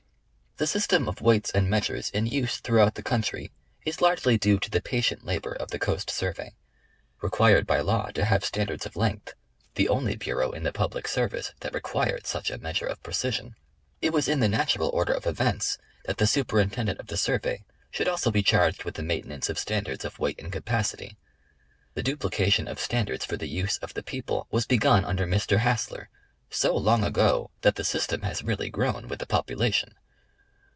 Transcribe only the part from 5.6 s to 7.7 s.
the Coast Survey. Required